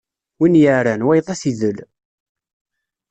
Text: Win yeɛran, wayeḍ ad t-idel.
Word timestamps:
Win 0.39 0.59
yeɛran, 0.61 1.05
wayeḍ 1.07 1.27
ad 1.29 1.39
t-idel. 1.41 1.77